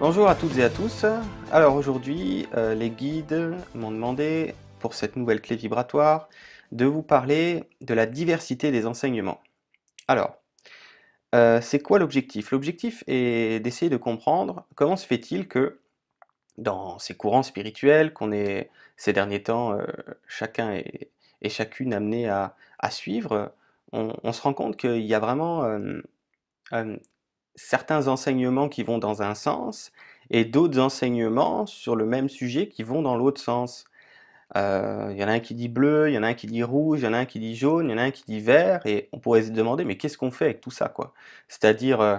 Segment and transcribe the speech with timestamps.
[0.00, 1.04] Bonjour à toutes et à tous.
[1.50, 6.28] Alors aujourd'hui, euh, les guides m'ont demandé, pour cette nouvelle clé vibratoire,
[6.70, 9.40] de vous parler de la diversité des enseignements.
[10.06, 10.36] Alors,
[11.34, 12.52] euh, c'est quoi l'objectif?
[12.52, 15.80] L'objectif est d'essayer de comprendre comment se fait-il que
[16.58, 19.84] dans ces courants spirituels qu'on est ces derniers temps, euh,
[20.28, 21.10] chacun et,
[21.48, 22.54] chacune amené à,
[22.90, 23.52] suivre,
[23.90, 25.64] on, se rend compte qu'il y a vraiment
[27.58, 29.92] certains enseignements qui vont dans un sens
[30.30, 33.84] et d'autres enseignements sur le même sujet qui vont dans l'autre sens.
[34.56, 36.46] Euh, il y en a un qui dit bleu, il y en a un qui
[36.46, 38.10] dit rouge, il y en a un qui dit jaune, il y en a un
[38.12, 40.94] qui dit vert, et on pourrait se demander, mais qu'est-ce qu'on fait avec tout ça,
[41.48, 42.18] C'est-à-dire, euh,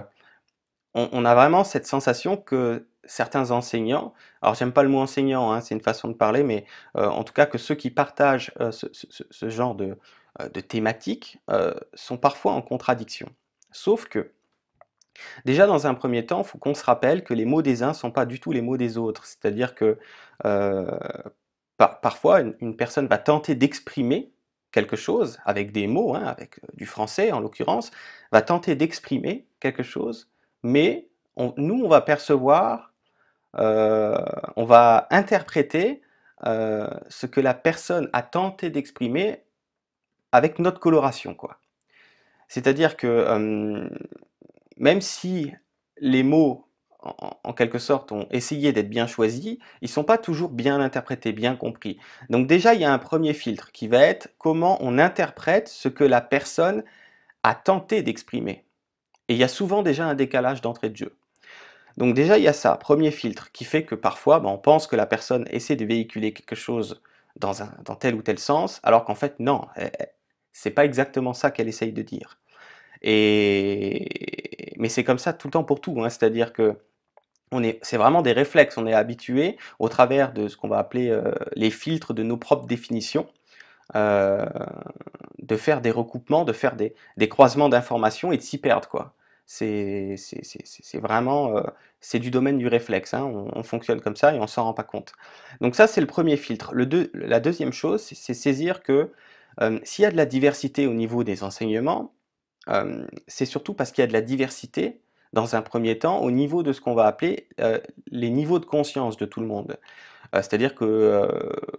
[0.94, 5.60] on, a vraiment cette sensation que certains enseignants, alors j'aime pas le mot enseignant, hein,
[5.60, 6.66] c'est une façon de parler, mais
[6.96, 9.96] euh, en tout cas que ceux qui partagent ce, genre de,
[10.52, 11.38] de thématiques
[11.94, 13.28] sont parfois en contradiction.
[13.72, 14.32] Sauf que
[15.44, 17.88] Déjà, dans un premier temps, il faut qu'on se rappelle que les mots des uns
[17.88, 19.26] ne sont pas du tout les mots des autres.
[19.26, 19.98] C'est-à-dire que
[20.44, 20.98] euh,
[21.76, 24.32] parfois, une, personne va tenter d'exprimer
[24.72, 27.90] quelque chose avec des mots, hein, avec euh, du français en l'occurrence,
[28.32, 30.30] va tenter d'exprimer quelque chose,
[30.62, 31.08] mais
[31.56, 32.92] nous, on va percevoir,
[33.56, 34.18] euh,
[34.56, 36.02] on va interpréter
[36.42, 39.42] ce que la personne a tenté d'exprimer
[40.32, 41.34] avec notre coloration.
[41.34, 41.58] quoi.
[42.48, 43.90] C'est-à-dire que
[44.80, 45.52] même si
[45.98, 46.66] les mots,
[47.00, 51.32] en, quelque sorte, ont essayé d'être bien choisis, ils ne sont pas toujours bien interprétés,
[51.32, 51.98] bien compris.
[52.30, 55.88] Donc déjà, il y a un premier filtre qui va être comment on interprète ce
[55.88, 56.82] que la personne
[57.42, 58.64] a tenté d'exprimer.
[59.28, 61.16] Et il y a souvent déjà un décalage d'entrée de jeu.
[61.96, 64.86] Donc déjà, il y a ça, premier filtre, qui fait que parfois, ben, on pense
[64.86, 67.02] que la personne essaie de véhiculer quelque chose
[67.36, 67.52] dans,
[67.84, 69.66] dans tel ou tel sens, alors qu'en fait, non,
[70.52, 72.38] c'est pas exactement ça qu'elle essaye de dire.
[73.02, 74.69] Et...
[74.80, 76.08] Mais c'est comme ça tout le temps pour tout, hein.
[76.08, 76.76] c'est-à-dire que
[77.82, 81.32] c'est vraiment des réflexes, on est habitué au travers de ce qu'on va appeler euh,
[81.54, 83.26] les filtres de nos propres définitions,
[83.96, 84.46] euh,
[85.40, 86.94] de faire des recoupements, de faire des,
[87.28, 89.12] croisements d'informations et de s'y perdre.
[89.46, 90.16] C'est
[90.94, 91.62] vraiment euh,
[92.00, 93.24] c'est du domaine du réflexe, hein.
[93.24, 95.12] on, fonctionne comme ça et on s'en rend pas compte.
[95.60, 96.72] Donc ça c'est le premier filtre.
[96.72, 99.10] Le la deuxième chose, c'est saisir que
[99.82, 102.14] s'il y a de la diversité au niveau des enseignements,
[103.26, 105.00] c'est surtout parce qu'il y a de la diversité,
[105.32, 107.48] dans un premier temps, au niveau de ce qu'on va appeler
[108.10, 109.78] les niveaux de conscience de tout le monde.
[110.32, 111.28] C'est-à-dire que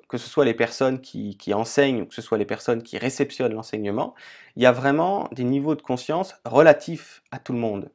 [0.10, 3.54] que ce soit les personnes qui, enseignent ou que ce soit les personnes qui réceptionnent
[3.54, 4.14] l'enseignement,
[4.56, 7.90] il y a vraiment des niveaux de conscience relatifs à tout le monde.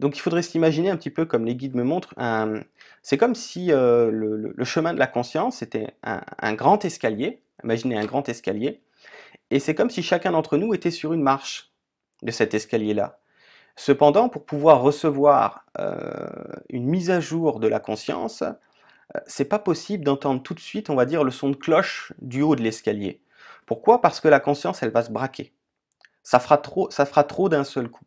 [0.00, 2.14] Donc il faudrait s'imaginer un petit peu comme les guides me montrent,
[3.02, 8.28] c'est comme si le, chemin de la conscience était un grand escalier, imaginez un grand
[8.28, 8.80] escalier,
[9.50, 11.72] et c'est comme si chacun d'entre nous était sur une marche
[12.22, 13.18] de cet escalier-là.
[13.76, 16.28] Cependant, pour pouvoir recevoir euh,
[16.68, 20.90] une mise à jour de la conscience, euh, c'est pas possible d'entendre tout de suite,
[20.90, 23.22] on va dire, le son de cloche du haut de l'escalier.
[23.66, 24.00] Pourquoi?
[24.00, 25.52] Parce que la conscience, elle va se braquer.
[26.22, 28.04] Ça fera trop, ça fera trop d'un seul coup.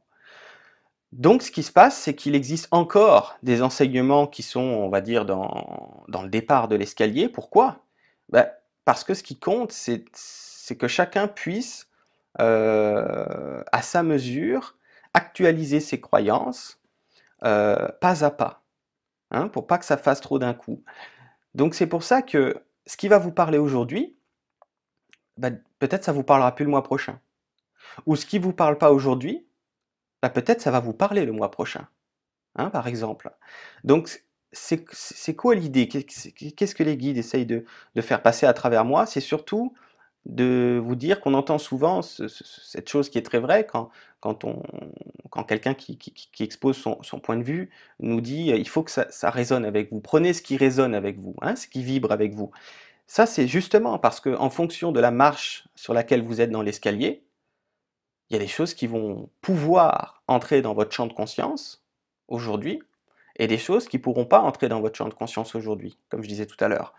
[1.12, 5.02] Donc, ce qui se passe, c'est qu'il existe encore des enseignements qui sont, on va
[5.02, 7.30] dire, dans, dans le départ de l'escalier.
[7.30, 7.80] Pourquoi?
[8.30, 8.48] Ben,
[8.86, 10.06] Parce que ce qui compte, c'est
[10.64, 11.90] c'est que chacun puisse,
[12.40, 14.78] euh, à sa mesure,
[15.14, 16.80] actualiser ses croyances
[17.44, 18.64] euh, pas à pas,
[19.32, 20.82] hein, pour pas que ça fasse trop d'un coup.
[21.54, 24.16] Donc c'est pour ça que ce qui va vous parler aujourd'hui,
[25.36, 27.20] bah, peut-être ça vous parlera plus le mois prochain.
[28.06, 29.46] Ou ce qui vous parle pas aujourd'hui,
[30.22, 31.90] bah, peut-être ça va vous parler le mois prochain,
[32.56, 33.32] hein, par exemple.
[33.84, 35.90] Donc c'est quoi l'idée?
[35.90, 37.66] Qu'est-ce que les guides essayent de,
[38.00, 39.06] faire passer à travers moi?
[39.06, 39.74] C'est surtout
[40.26, 43.90] de vous dire qu'on entend souvent cette chose qui est très vraie quand,
[44.22, 44.46] quand,
[45.30, 45.98] quand quelqu'un qui,
[46.40, 47.70] expose son, point de vue
[48.00, 50.00] nous dit il faut que ça, résonne avec vous.
[50.00, 52.52] Prenez ce qui résonne avec vous, hein, ce qui vibre avec vous.
[53.08, 57.24] Ça, c'est justement parce qu'en fonction de la marche sur laquelle vous êtes dans l'escalier,
[58.30, 61.84] il y a des choses qui vont pouvoir entrer dans votre champ de conscience
[62.28, 62.82] aujourd'hui
[63.36, 66.24] et des choses qui ne pourront pas entrer dans votre champ de conscience aujourd'hui, comme
[66.24, 66.94] je disais tout à l'heure.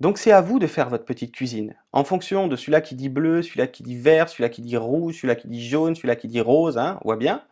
[0.00, 1.74] Donc c'est à vous de faire votre petite cuisine.
[1.92, 5.16] En fonction de celui-là qui dit bleu, celui-là qui dit vert, celui-là qui dit rouge,
[5.16, 7.42] celui-là qui dit jaune, celui-là qui dit rose, hein, on voit bien.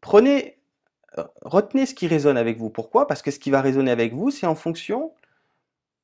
[0.00, 0.58] Prenez,
[1.18, 2.70] euh, retenez ce qui résonne avec vous.
[2.70, 3.06] Pourquoi?
[3.06, 5.12] Parce que ce qui va résonner avec vous, c'est en fonction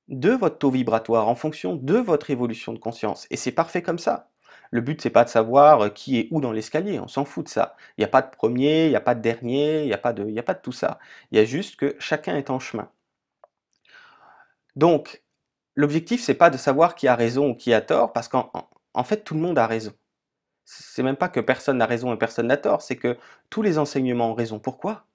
[0.08, 3.26] de votre taux vibratoire, en fonction de votre évolution de conscience.
[3.30, 4.30] Et c'est parfait comme ça.
[4.70, 7.46] Le but, c'est pas de savoir euh, qui est où dans l'escalier, on s'en fout
[7.46, 7.76] de ça.
[7.96, 9.98] Il n'y a pas de premier, il n'y a pas de dernier, il n'y a,
[9.98, 10.98] pas de, a pas de tout ça.
[11.32, 12.90] Il y a juste que chacun est en chemin.
[14.78, 15.22] Donc,
[15.76, 19.24] l'objectif, c'est pas de savoir qui a raison ou qui a tort, parce qu'en fait,
[19.24, 19.92] tout le monde a raison.
[20.66, 23.18] C'est même pas que personne n'a raison et personne n'a tort, c'est que
[23.50, 24.60] tous les enseignements ont raison.
[24.60, 25.06] Pourquoi?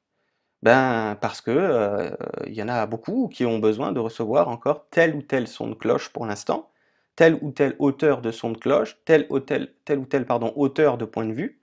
[0.63, 2.12] Ben, parce que euh,
[2.48, 5.69] il y en a beaucoup qui ont besoin de recevoir encore tel ou tel son
[5.69, 6.71] de cloche pour l'instant,
[7.16, 11.25] telle ou telle hauteur de son de cloche, tel ou tel, tel tel de point
[11.25, 11.59] de vue,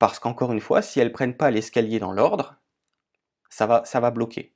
[0.00, 2.56] parce qu'encore une fois, si elles prennent pas l'escalier dans l'ordre,
[3.50, 4.54] ça va bloquer.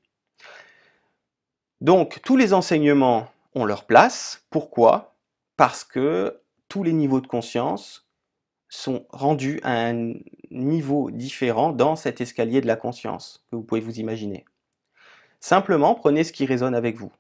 [1.85, 4.43] Donc, tous les enseignements ont leur place.
[4.49, 5.15] Pourquoi?
[5.59, 6.41] Parce que
[6.71, 8.09] tous les niveaux de conscience
[8.71, 10.15] sont rendus à un
[10.51, 14.47] niveau différent dans cet escalier de la conscience que vous pouvez vous imaginer.
[15.41, 17.13] Simplement, prenez ce qui résonne avec vous.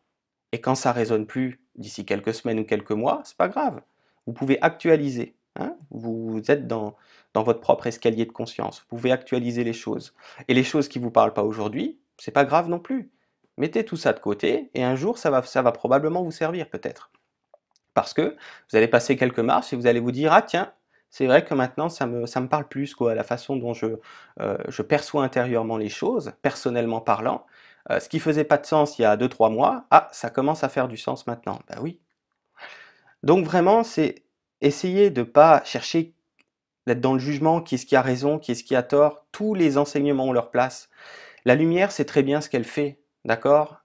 [0.53, 3.83] Et quand ça résonne plus d'ici quelques semaines ou quelques mois, c'est pas grave.
[4.27, 5.37] Vous pouvez actualiser.
[5.57, 5.77] Hein.
[5.91, 6.97] vous êtes dans,
[7.35, 8.81] votre propre escalier de conscience.
[8.81, 10.15] Vous pouvez actualiser les choses.
[10.49, 13.11] Et les choses qui vous parlent pas aujourd'hui, c'est pas grave non plus.
[13.56, 16.69] Mettez tout ça de côté et un jour ça va, ça va probablement vous servir
[16.69, 17.11] peut-être.
[17.95, 18.37] Parce que
[18.71, 20.73] vous allez passer quelques marches et vous allez vous dire ah tiens
[21.11, 23.87] c'est vrai que maintenant ça me, parle plus quoi la façon dont je,
[24.41, 27.47] euh, perçois intérieurement les choses personnellement parlant.
[27.91, 30.65] Euh, ce qui faisait pas de sens il y a 2-3 mois ah ça commence
[30.65, 31.61] à faire du sens maintenant.
[31.69, 32.01] Ben oui.
[33.23, 34.25] Donc vraiment c'est
[34.61, 36.15] essayer de pas chercher
[36.89, 39.25] d'être dans le jugement qui est-ce qui a raison qui est-ce qui a tort.
[39.31, 40.89] Tous les enseignements ont leur place.
[41.45, 43.81] La lumière c'est très bien ce qu'elle fait D'accord?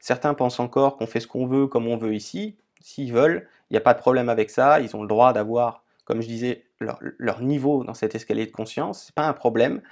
[0.00, 2.56] Certains pensent encore qu'on fait ce qu'on veut comme on veut ici.
[2.80, 4.80] S'ils veulent, il n'y a pas de problème avec ça.
[4.80, 9.04] Ils ont le droit d'avoir, comme je disais, leur, niveau dans cet escalier de conscience.
[9.06, 9.82] C'est pas un problème.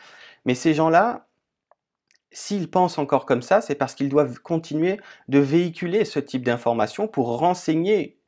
[0.44, 1.26] Mais ces gens-là,
[2.30, 7.08] s'ils pensent encore comme ça, c'est parce qu'ils doivent continuer de véhiculer ce type d'informations
[7.08, 8.18] pour renseigner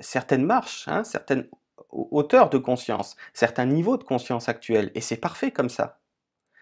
[0.00, 1.46] certaines marches, hein, certaines
[1.90, 4.90] hauteurs de conscience, certains niveaux de conscience actuels.
[4.96, 6.00] Et c'est parfait comme ça.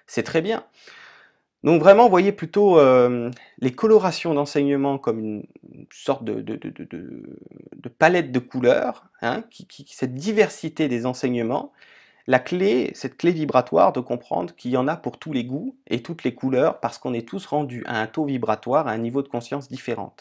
[0.07, 0.67] C'est très bien.
[1.65, 3.31] Donc vraiment, voyez plutôt euh,
[3.61, 5.47] les colorations d'enseignement comme une,
[5.93, 6.43] sorte de,
[7.99, 9.45] palette de couleurs, hein,
[9.87, 11.73] cette diversité des enseignements,
[12.27, 15.77] la clé, cette clé vibratoire de comprendre qu'il y en a pour tous les goûts
[15.87, 18.99] et toutes les couleurs parce qu'on est tous rendus à un taux vibratoire, à un
[18.99, 20.17] niveau de conscience différent.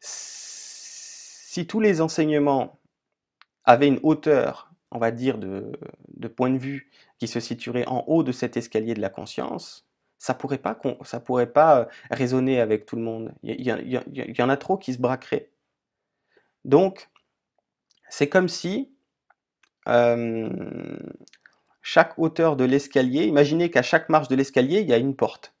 [0.00, 2.78] Si tous les enseignements
[3.64, 8.22] avaient une hauteur, on va dire, de point de vue qui se situerait en haut
[8.22, 9.89] de cet escalier de la conscience,
[10.20, 13.32] ça pourrait pas ça pourrait pas résonner avec tout le monde.
[13.42, 15.48] Il y, en a trop qui se braqueraient.
[16.66, 17.08] Donc,
[18.10, 18.92] c'est comme si
[21.80, 25.54] chaque hauteur de l'escalier, imaginez qu'à chaque marche de l'escalier, il y a une porte.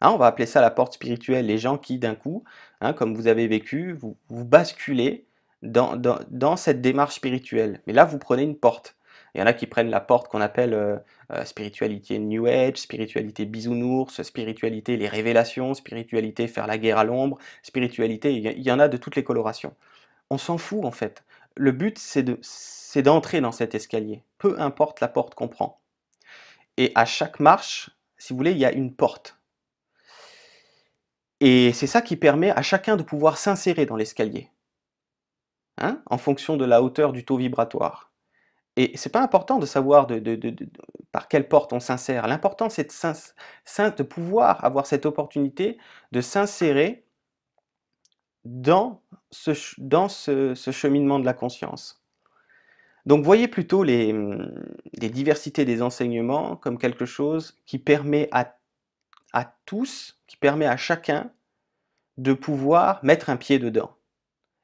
[0.00, 1.44] Hein, on va appeler ça la porte spirituelle.
[1.44, 2.44] Les gens qui, d'un coup,
[2.80, 5.26] hein, comme vous avez vécu, vous, basculez
[5.60, 7.82] dans cette démarche spirituelle.
[7.86, 8.96] Mais là, vous prenez une porte.
[9.34, 10.98] Il y en a qui prennent la porte qu'on appelle euh,
[11.32, 17.38] euh, spiritualité New Age, spiritualité bisounours, spiritualité les révélations, spiritualité faire la guerre à l'ombre,
[17.62, 19.74] spiritualité, il y en a de toutes les colorations.
[20.28, 21.24] On s'en fout en fait.
[21.56, 25.80] Le but c'est d'entrer dans cet escalier, peu importe la porte qu'on prend.
[26.76, 29.38] Et à chaque marche, si vous voulez, il y a une porte.
[31.40, 34.50] Et c'est ça qui permet à chacun de pouvoir s'insérer dans l'escalier,
[35.78, 38.11] hein, en fonction de la hauteur du taux vibratoire.
[38.76, 40.06] Et c'est pas important de savoir
[41.12, 42.26] par quelle porte on s'insère.
[42.26, 45.78] L'important, c'est de, pouvoir avoir cette opportunité
[46.12, 47.04] de s'insérer
[48.44, 49.52] dans, ce,
[50.72, 52.02] cheminement de la conscience.
[53.04, 54.14] Donc voyez plutôt les,
[54.94, 58.56] diversités des enseignements comme quelque chose qui permet à,
[59.34, 61.30] à tous, qui permet à chacun
[62.16, 63.96] de pouvoir mettre un pied dedans.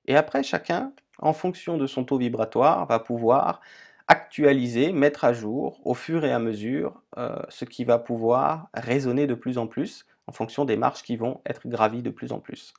[0.06, 3.60] Et après, chacun, en fonction de son taux vibratoire, va pouvoir
[4.08, 9.26] actualiser, mettre à jour au fur et à mesure euh, ce qui va pouvoir résonner
[9.26, 12.40] de plus en plus en fonction des marches qui vont être gravies de plus en
[12.40, 12.74] plus.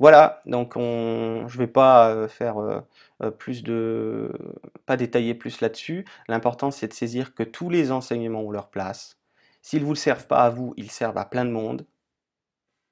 [0.00, 4.32] Voilà, donc on, je ne vais pas euh, faire euh, plus de,
[4.86, 6.04] pas détailler plus là-dessus.
[6.28, 9.18] L'important c'est de saisir que tous les enseignements ont leur place.
[9.62, 11.86] S'ils ne vous servent pas à vous, ils servent à plein de monde.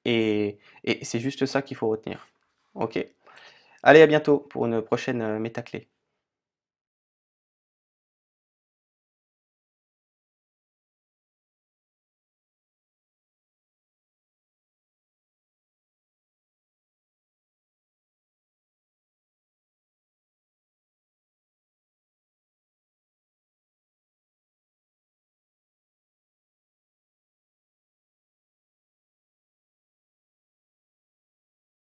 [0.05, 2.27] Et, et c'est juste ça qu'il faut retenir.
[2.75, 3.05] Ok?
[3.83, 5.89] Allez, à bientôt pour une prochaine métaclé.